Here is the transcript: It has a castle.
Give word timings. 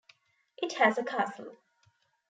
It 0.57 0.73
has 0.79 0.97
a 0.97 1.03
castle. 1.03 1.57